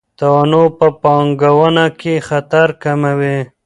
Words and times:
تنوع 0.19 0.67
په 0.77 0.87
پانګونه 1.03 1.85
کې 1.99 2.13
خطر 2.27 2.67
کموي. 2.83 3.37